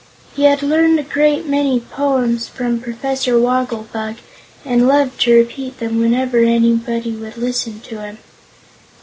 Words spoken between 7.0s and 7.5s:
would